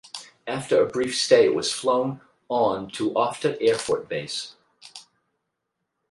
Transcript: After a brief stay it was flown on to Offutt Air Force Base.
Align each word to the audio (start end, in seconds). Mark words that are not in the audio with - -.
After 0.47 0.81
a 0.81 0.87
brief 0.87 1.15
stay 1.15 1.45
it 1.45 1.53
was 1.53 1.71
flown 1.71 2.21
on 2.49 2.89
to 2.93 3.13
Offutt 3.15 3.59
Air 3.61 3.77
Force 3.77 4.07
Base. 4.07 4.55